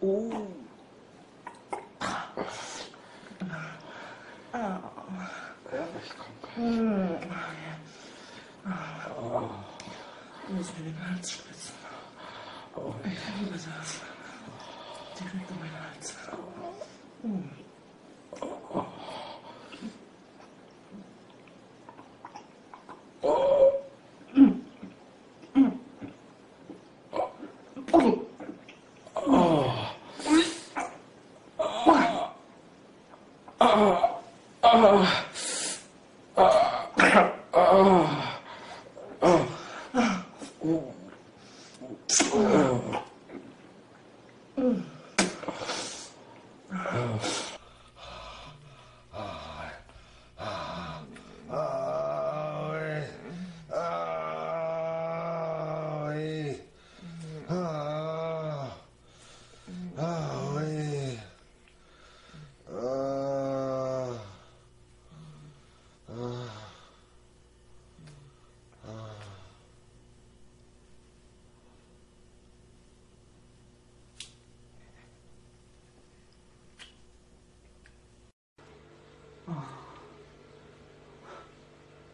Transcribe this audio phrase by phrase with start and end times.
[0.00, 0.32] Ooh.
[10.48, 11.74] Ich muss mir den Hals spritzen.
[13.04, 14.00] Ich liebe das.
[15.18, 16.16] Direkt um meinen Hals.
[17.24, 17.67] Ay,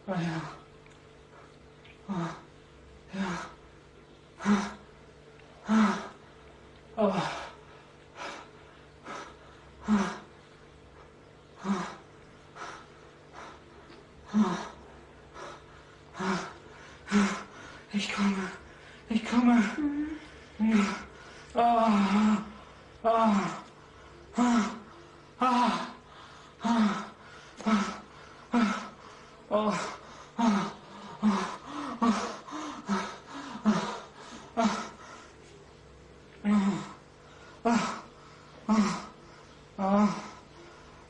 [0.06, 0.42] Ah ja.
[2.08, 2.36] Ah,
[3.14, 3.38] ja.
[6.96, 7.43] Ich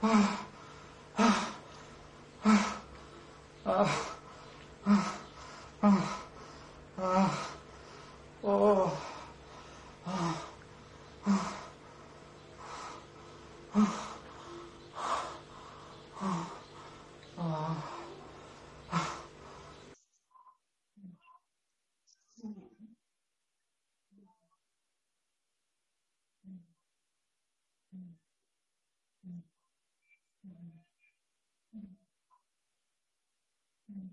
[0.07, 0.44] Ah.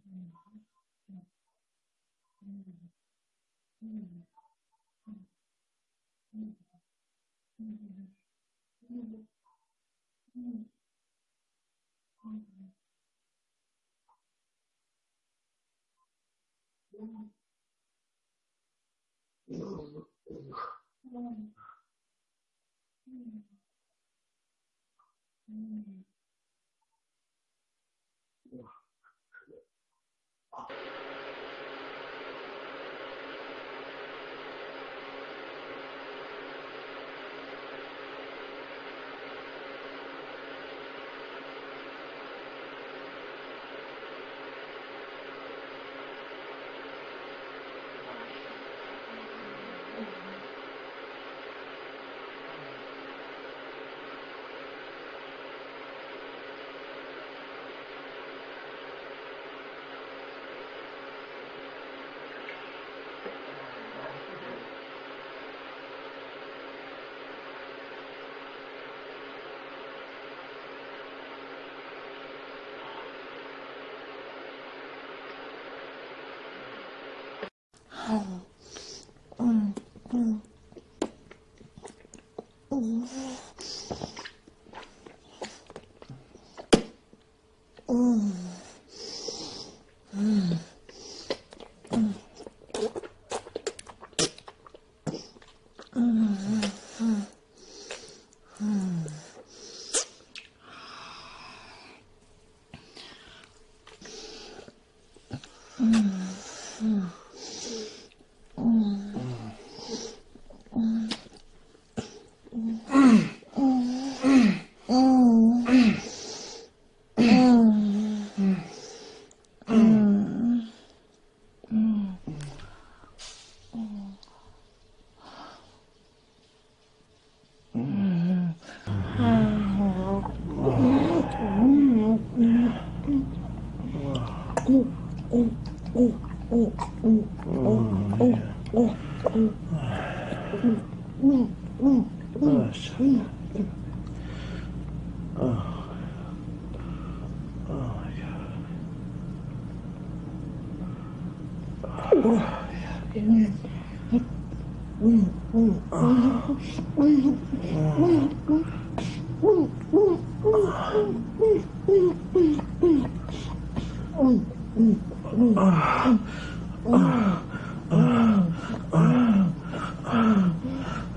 [0.06, 0.32] 嗯
[1.10, 1.22] 嗯
[2.42, 2.90] 嗯
[3.82, 4.26] 嗯
[78.08, 78.41] Oh.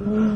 [0.06, 0.33] Oh.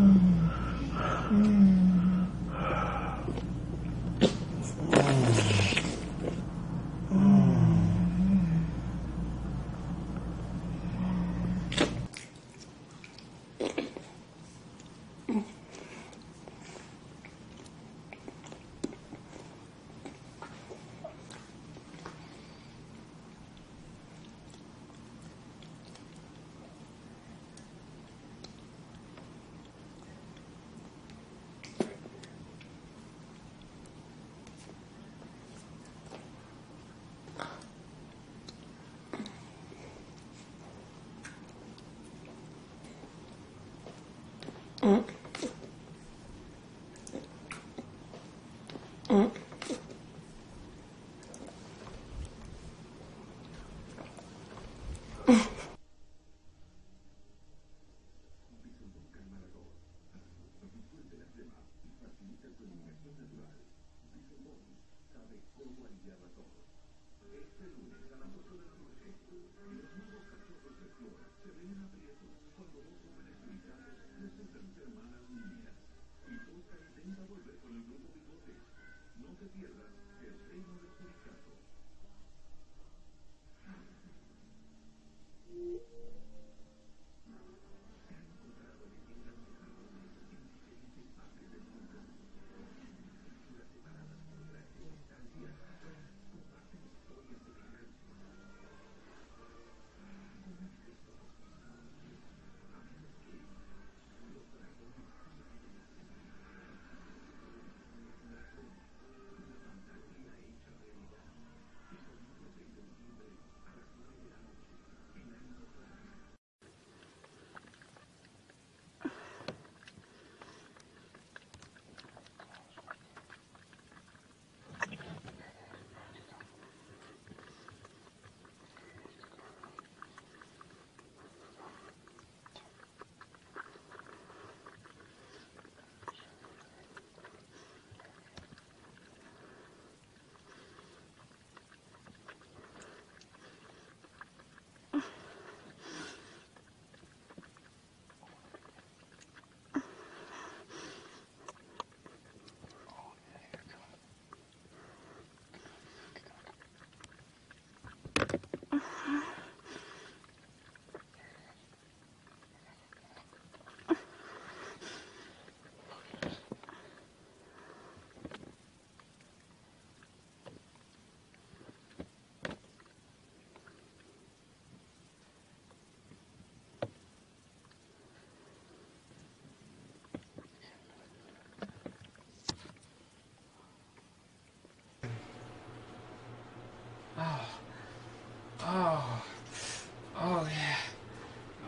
[190.30, 190.76] Oh, yeah.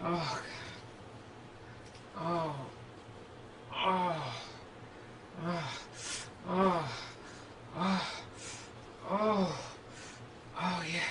[0.05, 0.41] Oh,
[2.15, 2.21] God.
[2.21, 2.55] Oh.
[3.73, 4.35] Oh.
[5.47, 5.81] Oh.
[6.47, 6.93] Oh.
[7.79, 8.21] Oh.
[9.09, 9.59] Oh.
[10.61, 11.11] Oh, yeah.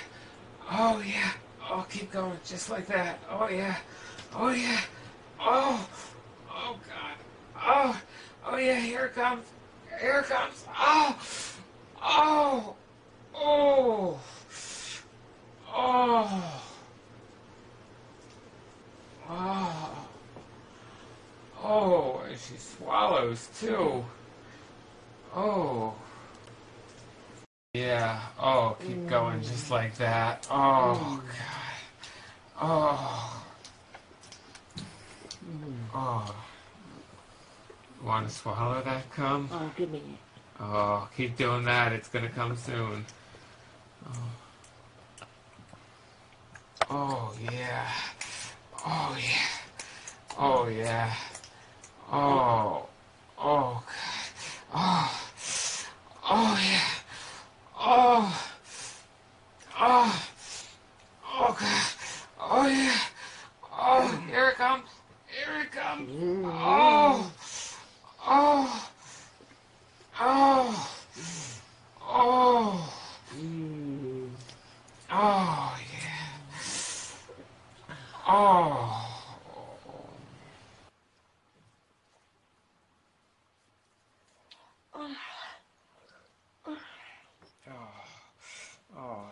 [0.70, 1.32] Oh, yeah.
[1.68, 2.40] Oh, keep going.
[2.46, 3.18] Just like that.
[3.32, 3.78] Oh, yeah.
[4.36, 4.82] Oh, yeah.
[5.40, 5.90] Oh.
[6.52, 7.18] Oh, God.
[7.60, 8.02] Oh.
[8.46, 8.80] Oh, yeah.
[8.80, 9.46] Here it comes.
[10.00, 10.66] Here it comes.
[10.78, 11.18] Oh.
[12.00, 12.76] Oh.
[13.34, 14.20] Oh.
[15.74, 16.69] Oh.
[19.30, 20.08] Oh.
[21.64, 24.04] Oh, and she swallows too.
[25.36, 25.94] Oh.
[27.76, 28.22] Yeah.
[28.40, 30.48] Oh, keep going just like that.
[30.50, 31.22] Oh,
[32.58, 32.62] God.
[32.62, 33.46] Oh.
[35.94, 36.36] Oh.
[38.04, 39.50] Want to swallow that cum?
[39.52, 40.62] Oh, give me it.
[40.62, 41.94] Oh, keep doing that.
[41.94, 43.06] It's gonna come soon.
[44.08, 44.32] Oh,
[46.90, 47.88] oh yeah.
[48.86, 49.48] Oh yeah.
[50.38, 51.14] Oh yeah.
[52.12, 52.86] Oh.
[53.38, 54.74] Oh God.
[54.74, 55.26] Oh.
[56.30, 56.90] Oh yeah.
[57.80, 58.52] Oh.
[59.80, 60.30] Oh.
[61.38, 61.86] Oh God.
[62.40, 62.98] Oh yeah.
[63.82, 64.84] Oh, here it comes.
[65.28, 66.10] Here it comes.
[66.46, 67.32] Oh.
[68.28, 68.90] Oh.
[70.20, 70.90] Oh.
[72.02, 72.94] Oh.
[73.36, 74.30] Mm.
[75.12, 75.89] Oh, yeah.
[78.32, 79.06] Oh.
[84.96, 85.08] Oh,
[87.66, 87.74] yeah.
[88.98, 89.28] Oh.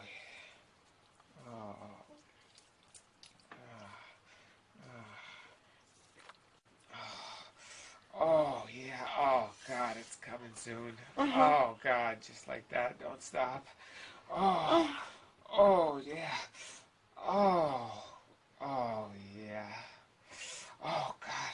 [8.20, 9.08] Oh, yeah.
[9.20, 10.94] Oh, God, it's coming soon.
[11.18, 13.00] Oh, God, just like that.
[13.00, 13.66] Don't stop.
[14.32, 14.90] Oh,
[15.54, 16.34] oh, yeah.
[17.18, 17.92] Oh,
[18.62, 19.06] oh,
[19.40, 19.74] yeah.
[20.84, 21.54] Oh, God.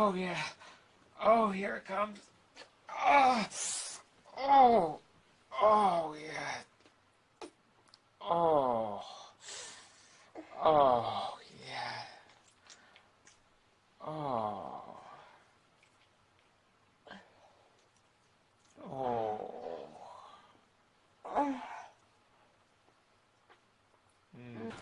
[0.00, 0.38] Oh, yeah.
[1.20, 2.20] Oh, here it comes.
[3.04, 3.44] Oh,
[4.38, 5.00] oh,
[5.60, 7.50] oh, yeah.
[8.22, 9.02] Oh,
[10.64, 11.34] oh,
[11.66, 12.00] yeah.
[14.06, 14.84] Oh.
[18.88, 19.50] Oh.
[21.36, 21.77] Mm.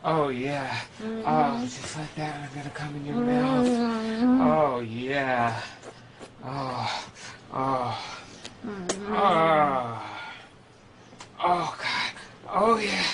[0.05, 0.81] Oh yeah.
[1.03, 1.23] Mm-hmm.
[1.27, 3.67] Oh, just like that, I'm gonna come in your mouth.
[3.67, 4.41] Mm-hmm.
[4.41, 5.61] Oh yeah.
[6.45, 7.07] Oh.
[7.53, 8.05] Oh.
[8.67, 9.15] Mm-hmm.
[9.15, 10.03] Oh.
[11.41, 12.13] Oh God.
[12.49, 13.07] Oh yeah.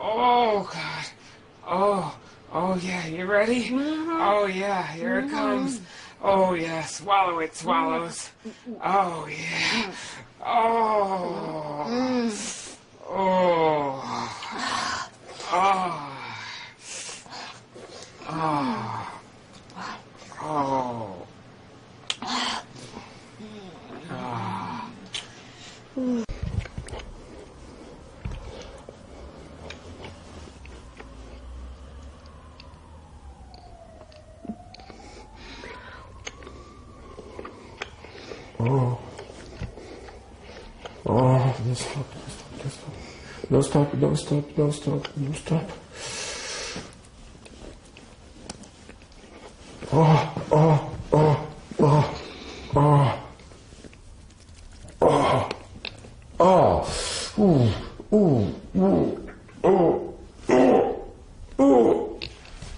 [0.00, 1.06] Oh God.
[1.66, 2.18] Oh.
[2.52, 3.06] Oh yeah.
[3.06, 3.70] You ready?
[3.72, 4.86] Oh yeah.
[4.92, 5.80] Here it comes.
[6.22, 6.84] Oh yeah.
[6.84, 7.54] Swallow it.
[7.56, 8.30] Swallows.
[8.82, 9.92] Oh yeah.
[10.44, 12.30] Oh.
[13.08, 14.43] Oh.
[15.56, 16.10] Oh.
[18.28, 19.20] Oh.
[20.42, 21.26] Oh.
[24.10, 24.90] Ah.
[38.58, 38.98] Oh.
[41.06, 42.06] Oh, don't stop,
[42.58, 42.93] don't stop,
[43.50, 44.00] don't stop.
[44.00, 45.70] Don't stop, don't stop, don't stop.
[49.92, 51.46] Oh, oh, oh,
[51.80, 52.20] oh,
[52.74, 53.20] oh.
[55.06, 55.48] Oh,
[56.40, 56.88] oh,
[57.38, 57.70] ooh,
[58.16, 59.28] ooh, ooh,
[59.62, 60.14] oh,
[60.48, 61.04] oh,
[61.58, 62.20] oh,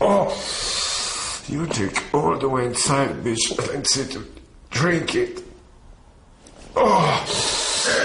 [0.00, 1.44] oh.
[1.48, 4.26] You take all the way inside, bitch, sit and
[4.70, 5.42] drink it.
[6.74, 7.24] Oh,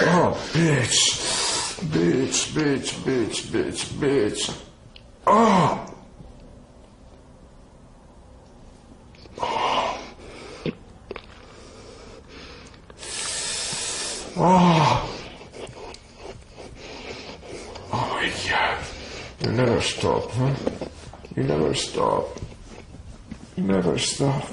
[0.04, 3.42] oh, bitch, bitch, bitch,
[3.82, 4.62] bitch, bitch.
[5.28, 5.86] Oh.
[14.38, 15.10] Oh.
[17.94, 18.84] Oh, yeah.
[19.44, 20.56] You never stop, huh?
[21.36, 22.40] You never stop.
[23.56, 24.48] You never stop.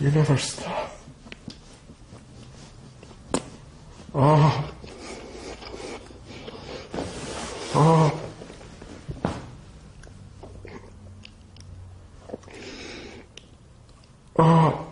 [0.00, 0.92] You never stop.
[4.14, 4.70] Oh.
[7.74, 8.20] Oh.
[14.38, 14.86] Oh.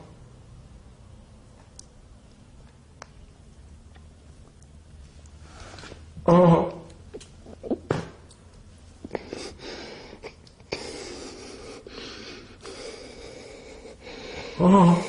[6.33, 6.73] Oh.
[14.61, 15.05] Oh.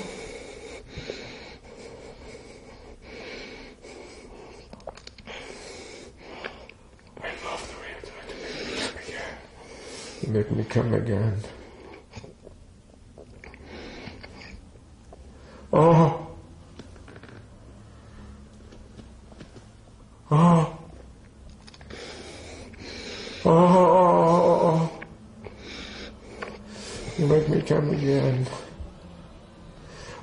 [7.22, 7.92] I love the way
[10.24, 11.38] you make me come again.
[15.72, 16.28] Oh.
[20.32, 20.78] Oh.
[23.46, 24.92] Oh.
[27.68, 28.48] Come again.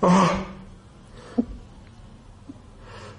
[0.02, 0.46] Oh.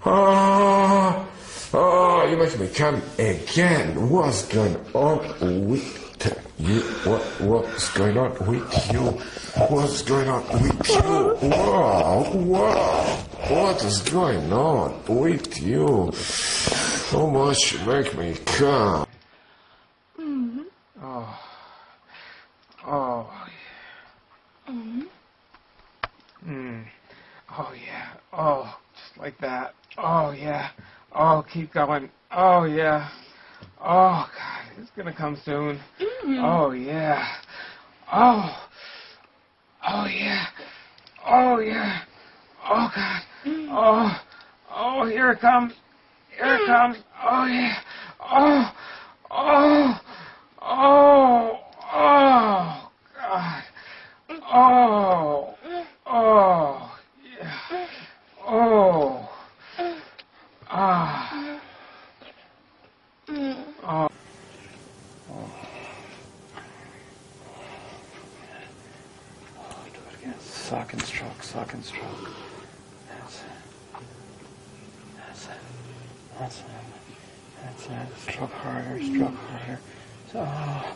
[0.06, 1.28] Oh.
[1.74, 4.10] Oh, you make me come again.
[4.10, 6.10] What's going on with
[6.58, 6.82] you?
[7.10, 9.00] What what's going on with you?
[9.70, 11.50] What's going on with you?
[11.50, 13.06] Wow, wow.
[13.48, 16.12] What is going on with you?
[17.12, 19.08] How much make me come?
[21.02, 21.40] Oh.
[22.86, 23.30] Oh.
[26.48, 26.84] Mm.
[27.62, 28.14] Oh yeah.
[28.32, 29.74] Oh, just like that.
[29.98, 30.70] Oh yeah.
[31.14, 32.10] Oh, keep going.
[32.32, 33.10] Oh yeah.
[33.82, 35.78] Oh God, it's gonna come soon.
[36.00, 36.40] Mm-hmm.
[36.42, 37.28] Oh yeah.
[38.14, 38.68] Oh.
[39.86, 40.46] Oh yeah.
[41.28, 42.00] Oh yeah.
[42.64, 43.22] Oh God.
[43.46, 43.68] Mm.
[43.72, 44.22] Oh.
[44.74, 45.74] Oh, here it comes.
[46.38, 46.66] Here it mm.
[46.66, 46.98] comes.
[47.26, 47.76] Oh yeah.
[48.22, 48.72] Oh.
[49.32, 50.00] Oh.
[50.62, 51.60] Oh.
[51.94, 52.92] Oh.
[53.18, 53.64] God.
[54.30, 54.40] Mm.
[54.50, 55.39] Oh.
[70.90, 72.30] Suck and stroke, suck and stroke.
[73.10, 73.46] That's it.
[75.18, 75.52] That's it.
[76.40, 76.66] That's it.
[77.64, 78.32] That's it.
[78.32, 79.80] Stroke harder, stroke harder.
[80.32, 80.96] So, oh.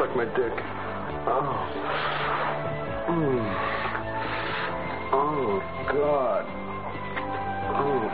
[0.00, 0.52] Suck my dick.
[1.28, 1.68] Oh.
[3.10, 3.44] Mm.
[5.12, 5.60] Oh,
[5.92, 6.44] God.
[7.76, 8.08] Oh.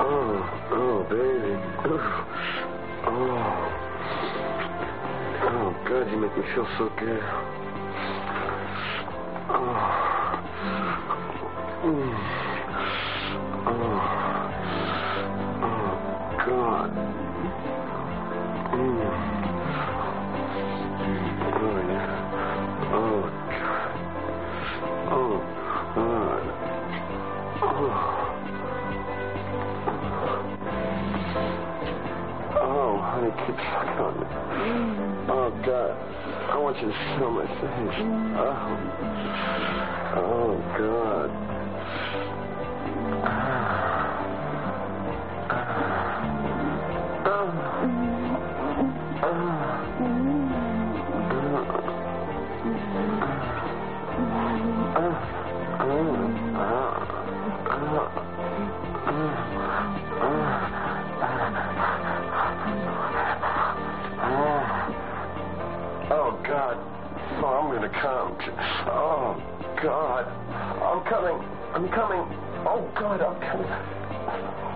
[0.00, 0.40] Oh,
[0.72, 1.52] oh, baby.
[1.84, 2.26] Oh.
[5.42, 7.24] Oh, God, you make me feel so good.
[9.50, 10.00] Oh.
[11.84, 12.39] Mm.
[33.30, 34.26] Oh, keep sucking on me.
[35.30, 35.94] Oh, God.
[36.50, 37.94] I want you to smell my face.
[38.02, 38.34] Mm.
[38.36, 38.74] Oh.
[40.18, 41.30] Oh, God.
[66.30, 66.78] Oh, God.
[67.42, 68.38] Oh, I'm gonna come.
[68.86, 69.34] Oh,
[69.82, 70.30] God.
[70.78, 71.34] I'm coming.
[71.74, 72.22] I'm coming.
[72.62, 73.66] Oh, God, I'm coming.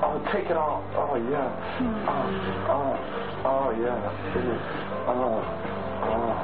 [0.03, 0.83] Oh, take it off.
[0.99, 1.55] Oh, yeah.
[2.11, 2.27] Oh,
[2.75, 2.99] oh,
[3.47, 4.03] oh, yeah.
[5.07, 5.47] Oh,
[6.03, 6.35] oh,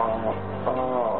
[0.00, 0.32] oh,
[0.68, 1.19] oh, oh,